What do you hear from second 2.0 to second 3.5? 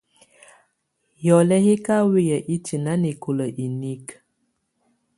wɛya itiǝ́ nanɛkɔla